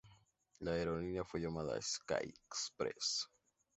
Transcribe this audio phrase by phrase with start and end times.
[0.61, 3.29] La aerolínea fue llamada Sky Express.